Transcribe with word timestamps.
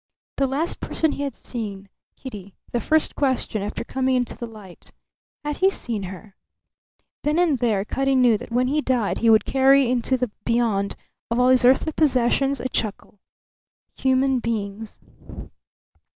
The 0.37 0.47
last 0.47 0.79
person 0.79 1.11
he 1.11 1.21
had 1.21 1.35
seen, 1.35 1.87
Kitty; 2.15 2.55
the 2.71 2.79
first 2.81 3.15
question, 3.15 3.61
after 3.61 3.83
coming 3.83 4.15
into 4.15 4.35
the 4.35 4.49
light: 4.49 4.91
Had 5.45 5.57
he 5.57 5.69
seen 5.69 6.01
her? 6.09 6.35
Then 7.21 7.37
and 7.37 7.59
there 7.59 7.85
Cutty 7.85 8.15
knew 8.15 8.35
that 8.39 8.51
when 8.51 8.65
he 8.65 8.81
died 8.81 9.19
he 9.19 9.29
would 9.29 9.45
carry 9.45 9.91
into 9.91 10.17
the 10.17 10.31
Beyond, 10.43 10.95
of 11.29 11.37
all 11.39 11.49
his 11.49 11.63
earthly 11.63 11.91
possessions 11.91 12.59
a 12.59 12.67
chuckle. 12.67 13.19
Human 13.93 14.39
beings! 14.39 14.99